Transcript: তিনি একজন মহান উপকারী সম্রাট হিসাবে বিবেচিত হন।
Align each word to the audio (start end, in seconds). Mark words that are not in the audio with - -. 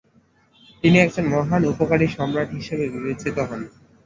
তিনি 0.83 0.97
একজন 0.99 1.25
মহান 1.33 1.61
উপকারী 1.65 2.07
সম্রাট 2.07 2.49
হিসাবে 2.57 2.85
বিবেচিত 2.93 3.37
হন। 3.49 3.61